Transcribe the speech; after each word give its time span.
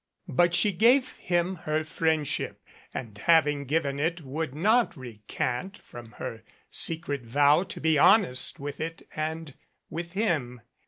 But 0.29 0.55
she 0.55 0.71
gave 0.71 1.17
him 1.17 1.57
her 1.57 1.83
friendship, 1.83 2.63
and 2.91 3.15
having 3.15 3.65
given 3.65 3.99
it 3.99 4.21
would 4.21 4.55
not 4.55 4.97
recant 4.97 5.77
from 5.77 6.13
her 6.13 6.41
secret 6.71 7.21
vow 7.21 7.61
to 7.65 7.79
be 7.79 7.99
honest 7.99 8.59
with 8.59 8.79
it 8.81 9.03
and 9.15 9.53
with 9.91 10.13
him. 10.13 10.61